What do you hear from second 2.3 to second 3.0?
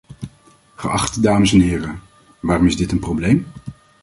waarom is dit een